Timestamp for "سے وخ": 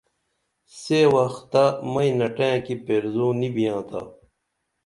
0.79-1.33